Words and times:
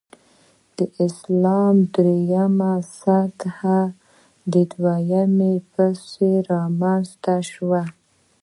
اسلام 1.05 1.75
درېمه 1.93 2.73
سطح 2.99 3.57
دویمې 4.51 5.53
پسې 5.73 6.31
رامنځته 6.49 7.35
شوه. 7.51 7.83